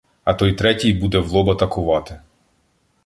[0.23, 2.19] А той третій буде в лоб атакувати.